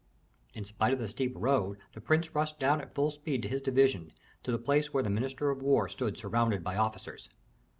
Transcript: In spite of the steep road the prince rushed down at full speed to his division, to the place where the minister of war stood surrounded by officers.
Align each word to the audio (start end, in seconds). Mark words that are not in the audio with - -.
In 0.55 0.65
spite 0.65 0.93
of 0.93 0.97
the 0.97 1.07
steep 1.07 1.31
road 1.35 1.77
the 1.91 2.01
prince 2.01 2.33
rushed 2.33 2.57
down 2.57 2.81
at 2.81 2.95
full 2.95 3.11
speed 3.11 3.43
to 3.43 3.47
his 3.47 3.61
division, 3.61 4.11
to 4.41 4.51
the 4.51 4.57
place 4.57 4.91
where 4.91 5.03
the 5.03 5.11
minister 5.11 5.51
of 5.51 5.61
war 5.61 5.87
stood 5.87 6.17
surrounded 6.17 6.63
by 6.63 6.75
officers. 6.75 7.29